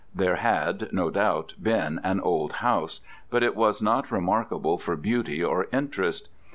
[0.15, 5.43] There had, no doubt, been an old house; but it was not remarkable for beauty
[5.43, 6.27] or interest.